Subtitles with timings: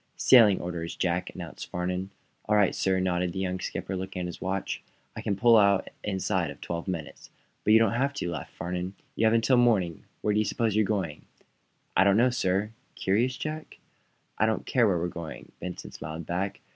[0.17, 2.09] "Sailing orders, Jack," announced Farnum.
[2.45, 4.81] "All right, sir," nodded the young skipper, looking at his watch.
[5.15, 7.29] "I can pull out inside of twelve minutes."
[7.63, 8.95] "But you don't have to," laughed Farnum.
[9.15, 10.05] "You have until morning.
[10.21, 11.25] Where do you suppose you're going?"
[11.95, 13.77] "I don't know, sir." "Curious, Jack?"
[14.39, 16.61] "I don't care where we're going," Benson smiled back.